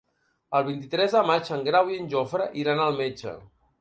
El 0.59 0.63
vint-i-tres 0.69 1.13
de 1.17 1.21
maig 1.31 1.51
en 1.57 1.61
Grau 1.67 1.91
i 1.93 1.99
en 2.05 2.09
Jofre 2.15 2.49
iran 2.63 2.83
al 2.87 2.99
metge. 3.03 3.37